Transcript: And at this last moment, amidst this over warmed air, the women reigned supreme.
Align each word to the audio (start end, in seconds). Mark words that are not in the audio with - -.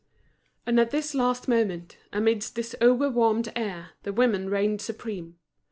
And 0.65 0.79
at 0.79 0.89
this 0.89 1.13
last 1.13 1.47
moment, 1.47 1.95
amidst 2.11 2.55
this 2.55 2.75
over 2.81 3.07
warmed 3.07 3.53
air, 3.55 3.91
the 4.01 4.11
women 4.11 4.49
reigned 4.49 4.81
supreme. 4.81 5.37